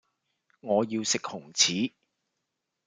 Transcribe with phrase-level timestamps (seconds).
[0.61, 1.93] 我要食紅柿